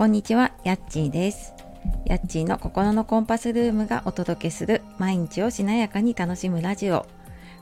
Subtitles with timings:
[0.00, 1.52] こんにちは、やっちーです。
[2.06, 7.04] やっちーの心のコンパスルームがお届けする毎日をしなやかに楽しむラジオ。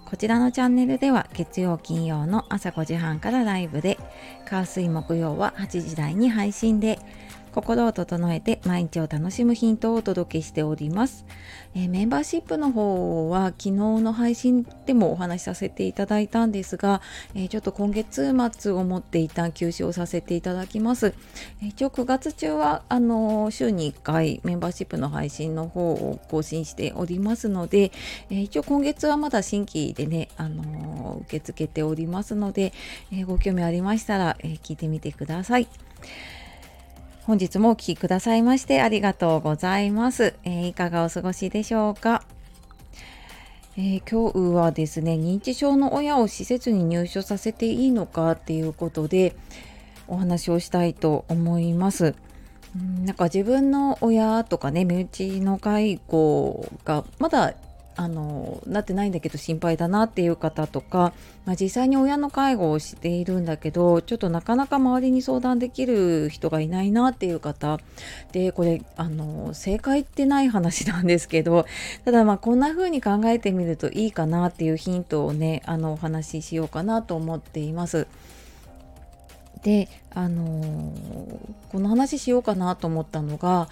[0.05, 3.99] こちらのチャンネルでは月曜金曜の朝5時半からライブで、
[4.45, 7.01] 火水木曜は8時台に配信で、
[7.49, 11.25] 心を整えて毎日を楽しむヒントをお届けしております、
[11.75, 17.01] えーメンバーシップの方は昨日の配信でもお話しさせていただいたんですが、
[17.35, 21.15] えーちょっと今月末をもって一旦休止をさせていただきます、
[21.63, 27.93] えー一応9月中はあの週に1回メンバーシップの配信の方を更新しておりますので、
[28.31, 32.73] え一応今月はまだ新規でね、あの受け付けておりますので、
[33.13, 35.69] えご興味ありましたら、え聞いてみてください。
[37.29, 40.33] 本日もお聴きくださいましてありがとうございます。
[40.45, 42.25] えーいかがお過ごしでしょうか、
[43.77, 49.37] えー今日はですね、認知症の親を施設に入所させていいのかっていうことで
[50.07, 52.15] お話をしたいと思います。
[52.75, 57.53] うんなんか自分の親とかね身内の介護がまだ
[57.99, 61.13] あのなってないんだけど心配だなっていう方とか、
[61.45, 67.81] まあ、実際に親の介護をしているんだけどちょっとなかなか周りに相談できる人がいないなっていう方
[68.31, 71.67] でこれあの正解ってない話なんですけど
[72.07, 78.07] ただまあこんな風に考えてみるといいかなっていうヒントをねあのお話ししようかなと思っています。
[79.65, 80.93] であの
[81.73, 83.69] この話しようかなと思ったのが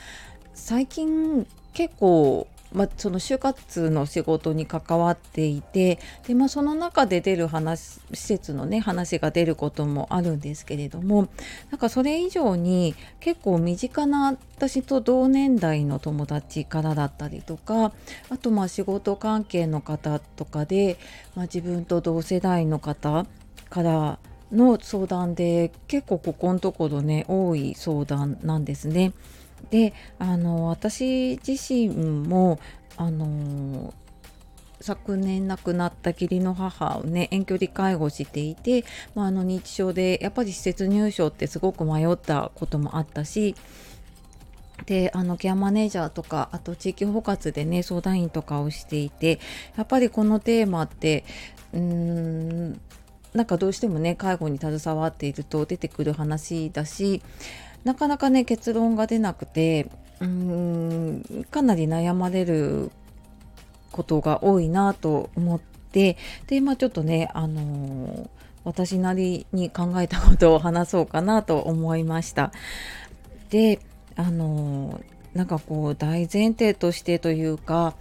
[0.52, 1.46] 最近
[1.76, 11.28] 結構、まあ、その就活の仕事に関わっていてで、まあ、その中で出る話施設のね話が出ることもあるんですけれども
[11.70, 17.92] なんかそれ以上に結構身近な私と同年代の友達からだったりとか
[18.28, 20.98] あとまあ仕事関係の方とかで、
[21.34, 23.24] まあ、自分と同世代の方
[23.70, 24.18] から
[24.52, 29.12] の相談で結構ここのところね多い相談なんですね。
[29.70, 32.60] であの私自身も
[32.96, 33.92] あの
[34.80, 38.84] 昨年亡くなった義理の母をね遠距離介護していて、
[39.14, 43.54] まあ、あの認知症でやっぱり施設入所ってすごく迷ったこともあったし
[44.84, 49.40] であのケアマネージャーとかあと地域包括でね相談員とかをしていて
[49.76, 51.24] やっぱりこのテーマって
[51.72, 52.80] うーん
[53.32, 57.22] なんかどうしてもね介護に携わっていると出てくる話だし
[57.86, 59.86] なかなかね結論が出なくて
[60.20, 62.90] うーんかなり悩まれる
[63.92, 66.16] ことが多いなと思って
[66.48, 68.28] でまあちょっとねあのー
[68.64, 72.50] 私なりに考えたことを話そうかなと思いました。
[73.50, 73.78] で
[74.16, 77.94] あのーなんかこう大前提としてというか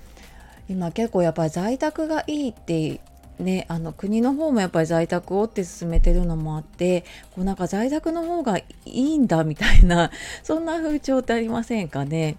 [0.68, 3.00] 今結構やっぱり在宅がいいって
[3.40, 7.04] ね、あの国の方もやっぱり在宅をって進めてるのもあって
[7.36, 10.12] こうなんか在宅の方がいいんだみたいな
[10.44, 12.38] そんな風潮ってありませんかね。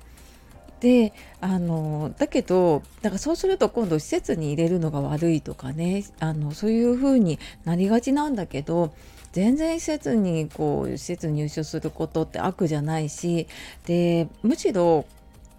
[0.81, 8.93] であのだけどだからそうすると今度施設に入れるのが悪いとかねあのそういう風になりがちなんだけど
[9.33, 13.47] 全然施設にこう施設入所することって悪じゃないし
[13.87, 15.07] でむしろ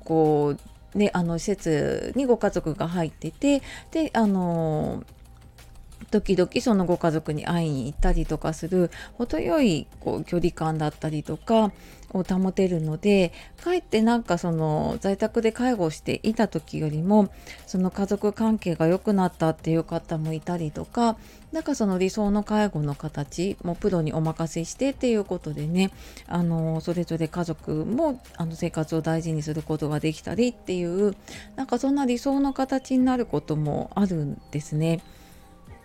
[0.04, 0.56] こ
[0.94, 3.62] うねあの施設にご家族が入ってて
[3.92, 5.04] であの
[6.12, 11.72] 時々そのご家族に会いに行ったりとかする程よいこう距離感だったりとか
[12.14, 17.30] を保てるのでかえってなんかその在宅で介護していた時よりも
[17.66, 21.18] その家族関係が良くなったっていう方もいたりとか
[21.52, 25.92] なんかその理想の介護の形もプロにお任せしてっていうことでね
[26.28, 31.16] あのそれぞれ家族もあの生活を大事にすることができたりっていう
[31.56, 35.02] なんかそんな理想の形になることもあるんですね。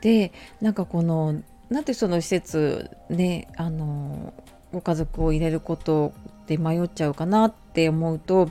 [0.02, 1.40] でなんかこの
[1.70, 4.34] なんでその施設ねあの
[4.72, 6.12] ご家族を入れること
[6.46, 8.50] で迷っちゃうかなって思うと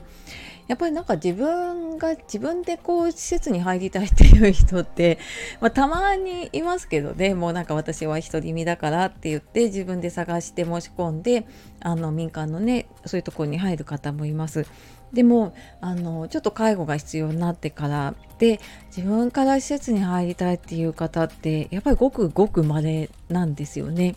[0.66, 5.18] やっぱりなんか自分が自分でこう施設に入りたいっていう人って、
[5.60, 11.46] まあ、たまにいますけどねもうなんか私は独り身だからって言って自分で探して申し込んで
[11.80, 14.66] あの民間のねそういうところに入る方もいます。
[15.12, 18.60] でもあのちょっと介護が必要になってからで
[18.94, 24.16] 自分から施設に入りたいっていう方ってやっぱりごくごく稀なんですよね。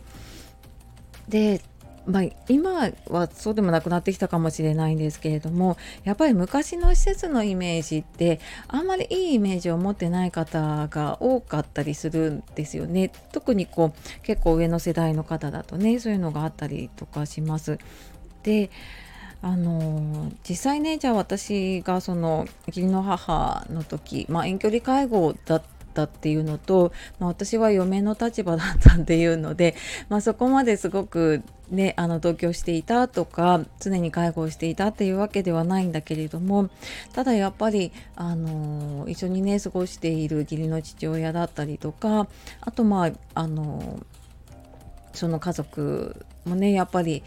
[1.28, 1.60] で
[2.06, 8.38] まあ、今はそうでもなくなってきたかもしれないんですけれどもやっぱり昔の施設のイメージって
[8.68, 17.78] あんまりいいイメージを持ってない方が多かったりするんですよね特にこう結構上の世代の方だとねそういうのがあったりとかします。
[18.44, 18.70] で
[19.46, 25.62] あの実際ねじゃあ私がその義理の母の時、まあ、遠距離介護だっ
[25.94, 29.76] たっていうのと、まあ、私は嫁の立場だったっていうので、
[30.08, 36.68] まあ、そこまですごくね、あの同居していたとか常に介護をしていたっていうわけではないんだけれども
[37.12, 42.28] ただやっぱりあの一緒にね過ごしている義理の父親だったりとか
[42.60, 44.00] あとまああの
[45.12, 47.24] その家族もねやっぱり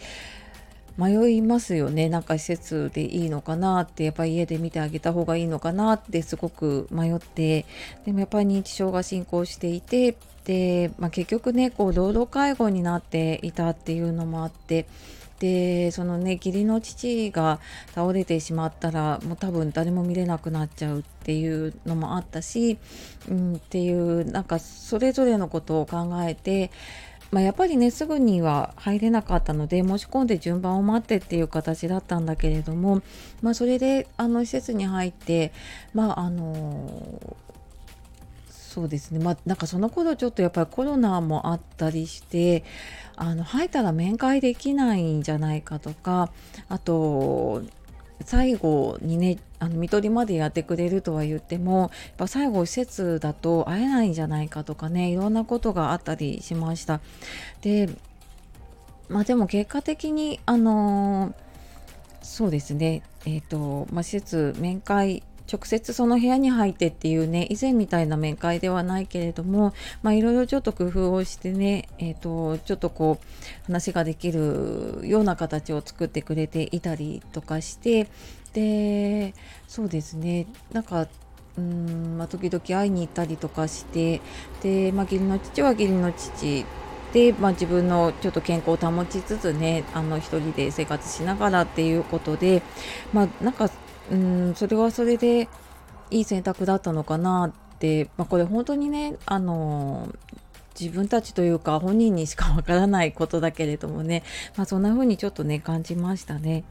[1.00, 2.10] 迷いますよね。
[2.10, 7.64] なんか施設でいいのかなってやっぱり家で見てあげた方がいいのかなってすごく迷って。
[8.04, 14.86] でもやっぱり認知症が進行していてで、まあ、結局ねこう労働介護になっていたっていうのもあって。
[15.40, 17.60] でそのね義理の父が
[17.94, 22.76] 倒れてしまったらもう多分誰も見れなくなっちゃうっていうのもあったし、
[23.26, 26.70] うん、っていうなんかそれぞれのことを考えて
[27.30, 33.02] まあ、やっぱりねすぐには入れなかったので申し込んで順番を待ってっていう形だったんだけれども、
[33.40, 35.52] まあ、それであの施設に入って
[35.94, 37.36] まああの
[38.48, 39.18] そうですね。
[39.18, 42.62] まあなんかその頃ちょっとやっぱりコロナもあったりして
[43.16, 46.30] あの入ったら面会できないんじゃないかとか
[46.68, 47.62] あと
[48.24, 57.00] 最後にねあの看取りまでやってくれるとは言ってもやっぱ最後施設だと会えないんじゃないかとかねいろんなことがあったりしました。
[57.62, 57.88] で
[59.08, 61.34] まあでも結果的にあのー、
[62.22, 78.06] そうですねえっ、ー、とまあ施設面会直接その部屋に入ってっていうね以前みたいな面会ではないけれどもまあいろいろちょっと工夫をしてねえっ、ー、とちょっとこう話ができるような形を作ってくれていたりとかして
[78.52, 79.34] で
[79.66, 80.46] そうですね。
[80.72, 81.08] なんか
[81.58, 84.20] うんまあ、時々会いに行ったりとかして
[84.62, 86.64] で、まあ、義理の父は義理の父
[87.12, 92.62] で、まあ、自分のちょっと健康を保ちつつねあの一人で生活しながらっていうことで
[93.12, 93.68] まあなんか
[94.10, 95.48] うんそれはそれで
[96.10, 100.08] いい選択だったのかなって、まあ、これ本当にねあの
[100.78, 104.22] 自分たちというか本人にしかわからないことだけれどもね、
[104.56, 106.64] まあ、そんな風にちょっとね感じましたね。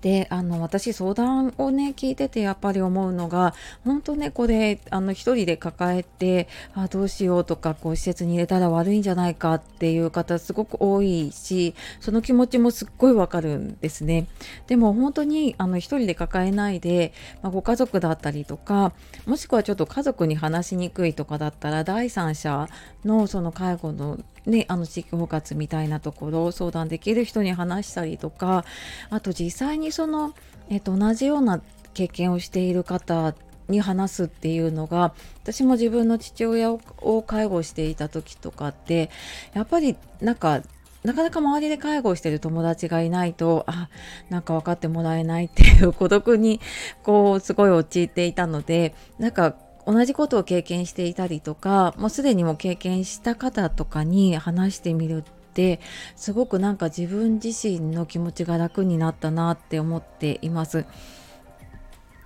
[0.00, 3.54] であの私相談をね聞いててやっぱり思うのが
[3.84, 14.26] 本当ねこれあの一人で抱えてあどうしようとかこう施設に入れたら悪いんじゃないかっていう方すごく多いしその気持ちもすっごいわかるんですね。
[14.66, 17.12] でも本当にあの一人で抱えないで、
[17.42, 18.92] まあ、ご家族だったりとか
[19.26, 22.68] もしくはちょっと家族に話しにくいとかだったら第三者
[23.04, 24.18] のその介護の
[24.48, 28.64] ね、あの地域包括みたいなところを相談できる人に話したりとか
[29.10, 30.34] あと実際にその、
[30.70, 31.60] えっと、同じような
[31.92, 33.34] 経験をしている方
[33.68, 35.12] に話すっていうのが
[35.42, 39.10] 私も自分の父親を介護していた時とかって
[39.52, 40.62] やっぱりなんか
[41.04, 43.88] なかなか周りで介護してる友達がいないとあ
[44.30, 46.60] なんか分かってもらえないっていう孤独に
[47.02, 49.54] こうすごい陥っていたのでなんか
[49.88, 55.80] 同じことを経験していたりとかもうすでにも経験した方とかに話してみるって
[56.14, 60.84] すごくなんか自分自身の気持ちが楽になったなって思っています。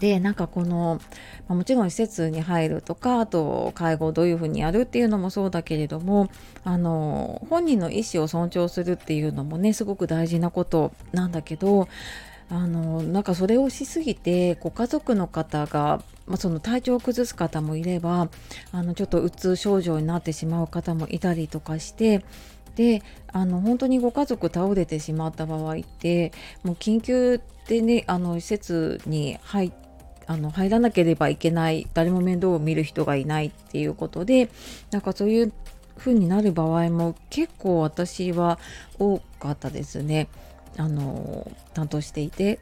[0.00, 1.00] でなんかこの、
[1.47, 6.29] ま、もちろん施設に入るとかあと介護をどういうふうにやるっていうのもそうだけれども
[6.64, 11.87] あの本人の意思を尊重するっていうのもねすごく大事なことなんだけど
[12.53, 18.31] あのなんかそれをしすぎてご家族の方が、まあ、その体調を崩す方もいれば
[18.73, 22.25] あのちょっとうつ症状になってしまう方もいたりとかして
[22.75, 23.02] で
[23.35, 29.75] あの本当にご家族倒れてしまった場合ってもう緊急でねあの施設に入
[30.26, 34.49] あの入らなければいけない誰も面倒を見る人がいないっていうことで
[34.90, 35.52] なんかそういう
[35.99, 38.59] 風になる場合も結構私は
[38.99, 40.28] 多かったですね。
[40.78, 42.59] あの担当していて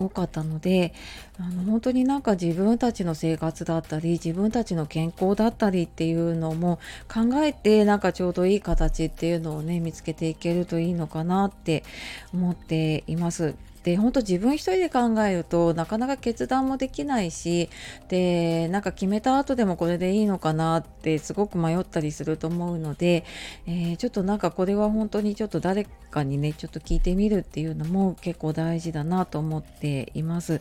[0.00, 0.94] 多かったので
[1.38, 6.78] あの本当になんか自分たちの生活だったり自分たちの健康だったりっていうのも
[7.12, 11.84] 考えてなんかちょうどいい形っていうのをね見つけていけるといいのかなって
[12.32, 13.54] 思っています。
[13.82, 17.70] で本当自分一人で考えるとなかなか決断もできないし
[18.08, 23.24] でなんか決めた後でもこれでいいのかなってすごく迷ったりすると思うので、
[23.66, 30.60] えー、ちょっとなんかこれは本当にちょっと誰かにねちょっと聞いてみるっていうのも結構大事だなと思っています。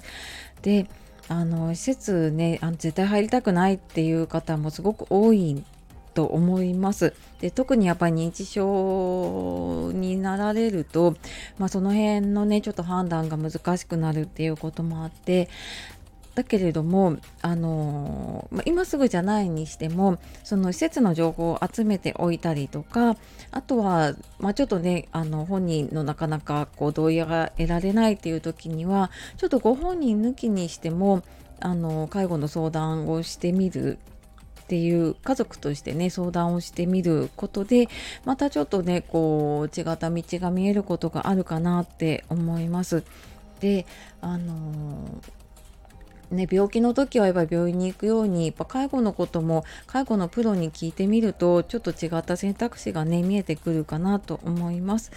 [0.62, 0.88] で
[1.28, 5.64] あの施設ねあの絶対入りたくないっていう方もすごく多い
[6.14, 7.14] と思います。
[7.40, 11.16] で特にやっぱり認知症になられると、
[11.58, 15.50] まあ、その辺のねちょっと判断が難しくなるっていうこともあって
[16.36, 23.18] だけれども、あのま、今すぐじゃないにしてもその施設の情報を集めておいたりとか
[23.52, 31.24] あとは、まあ、ちょっとねあの本人のなかなかこう同意が得られないっていう時にはちょっとご本人抜きにしても
[31.60, 33.98] あの介護の相談をしてみる
[34.70, 37.90] っていう家族としてね相談をしてみることで
[38.24, 43.04] またちょっとねこう違った道が見えることがあるかなって思います。
[43.62, 43.88] で
[44.22, 45.10] あの
[46.30, 55.12] ね、病気の時はやっぱり病院に行くようにやっぱ介護のことも介護のプロに聞いてみるとちょっと違った選択肢がね見えてくるかなと思います。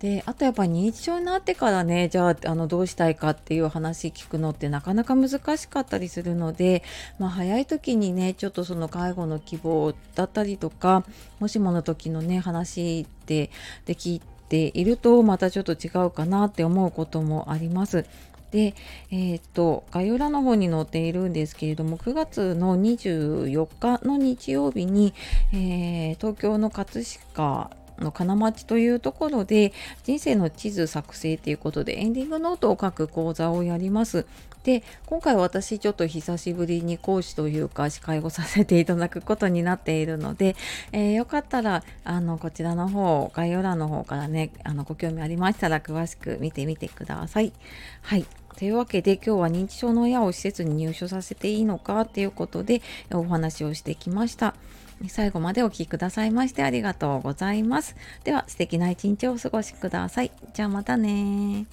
[0.00, 5.28] であとやっぱり認知症になってからねじゃああのどうしたいかっていう話聞くのってなかなか難
[5.58, 6.82] しかったりするので、
[7.18, 11.04] まあ、早い時にねちょっとその介護の希望だったりとか
[11.38, 13.50] もしもの時のね話で
[13.84, 18.06] できているとまたちょっと違うかなって思うこともあります。
[18.50, 18.74] で、
[19.10, 25.14] えー、っと概要欄の方に載っているんですけれども9月の24日の日曜日に、
[25.52, 34.26] えー、東京の葛飾の金町というところで人生の地図作成ということでエンディングノートを書く講座をやります。
[34.64, 40.54] で今回私ちょっと久しぶりに講師というか司会をさせていただくことになっているので、
[40.92, 47.52] えー、よかったらあのこちらの方概要欄の方からねあのご興味ありましたら詳しく見てみてください。
[48.02, 48.26] はい
[48.56, 54.54] というわけで今日は認知症の親を施設に入所させていいのかっていうことでお話をしてきました。
[55.08, 57.96] 最後までお聴きくださいましてありがとうございます。
[58.24, 60.32] では素敵な一日をお過ごしください。
[60.52, 61.66] じゃあまたね